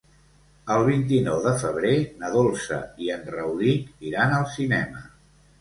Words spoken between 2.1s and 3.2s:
na Dolça i